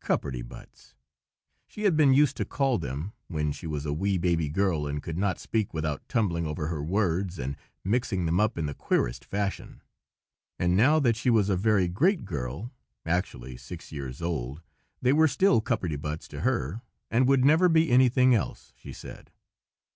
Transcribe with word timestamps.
"Cupperty 0.00 0.42
buts," 0.42 0.96
she 1.68 1.82
had 1.84 1.96
been 1.96 2.12
used 2.12 2.36
to 2.38 2.44
call 2.44 2.76
them, 2.76 3.12
when 3.28 3.52
she 3.52 3.68
was 3.68 3.86
a 3.86 3.92
wee 3.92 4.18
baby 4.18 4.48
girl 4.48 4.84
and 4.84 5.00
could 5.00 5.16
not 5.16 5.38
speak 5.38 5.72
without 5.72 6.08
tumbling 6.08 6.44
over 6.44 6.66
her 6.66 6.82
words 6.82 7.38
and 7.38 7.56
mixing 7.84 8.26
them 8.26 8.40
up 8.40 8.58
in 8.58 8.66
the 8.66 8.74
queerest 8.74 9.24
fashion; 9.24 9.80
and 10.58 10.76
now 10.76 10.98
that 10.98 11.14
she 11.14 11.30
was 11.30 11.48
a 11.48 11.56
very 11.56 11.86
great 11.86 12.24
girl, 12.24 12.72
actually 13.04 13.56
six 13.56 13.92
years 13.92 14.20
old, 14.20 14.60
they 15.00 15.12
were 15.12 15.28
still 15.28 15.60
cupperty 15.62 15.94
buts 15.96 16.26
to 16.26 16.40
her, 16.40 16.82
and 17.08 17.28
would 17.28 17.44
never 17.44 17.68
be 17.68 17.88
anything 17.92 18.34
else, 18.34 18.72
she 18.74 18.92
said. 18.92 19.30